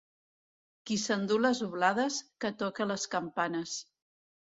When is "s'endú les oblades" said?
1.03-2.19